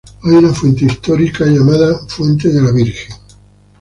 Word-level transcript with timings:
Hay 0.23 0.31
una 0.35 0.51
fuente 0.51 0.85
histórica 0.85 1.45
llamada 1.45 1.95
Fuente 2.07 2.49
de 2.49 2.59
la 2.61 2.71
Virgen. 2.71 3.13